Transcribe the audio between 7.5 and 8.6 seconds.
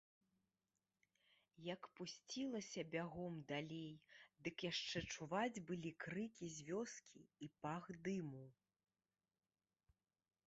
пах дыму.